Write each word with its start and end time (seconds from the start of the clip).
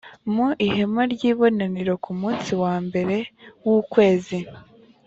mu 0.33 0.47
ihema 0.67 1.01
ry 1.13 1.21
ibonaniro 1.31 1.93
ku 2.03 2.11
munsi 2.21 2.51
wa 2.63 2.75
mbere 2.85 3.15
w 3.65 3.67
ukwezi 3.81 4.39